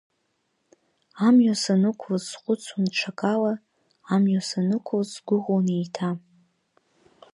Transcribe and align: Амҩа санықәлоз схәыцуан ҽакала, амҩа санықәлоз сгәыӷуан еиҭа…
Амҩа 1.27 1.55
санықәлоз 1.61 2.23
схәыцуан 2.31 2.85
ҽакала, 2.97 3.53
амҩа 4.13 4.41
санықәлоз 4.47 5.07
сгәыӷуан 5.13 5.65
еиҭа… 5.75 6.09